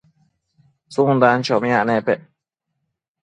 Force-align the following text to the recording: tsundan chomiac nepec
tsundan 0.93 1.39
chomiac 1.45 1.85
nepec 1.87 2.21